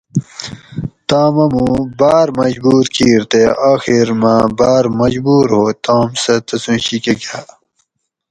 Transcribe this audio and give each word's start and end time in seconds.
توم 1.07 1.35
اٞ 1.43 1.49
مُوں 1.53 1.79
باٞر 1.99 2.29
مجبور 2.39 2.83
کِیر 2.95 3.21
تے 3.31 3.41
اۤخیر 3.69 4.07
مٞہ 4.21 4.35
باٞر 4.57 4.85
مجبور 4.99 5.47
ہُو 5.55 5.63
توم 5.85 6.09
سٞہ 6.21 6.35
تسُوں 6.47 6.77
شی 6.85 6.97
کٞہ 7.03 7.13
گاٞ 7.21 7.45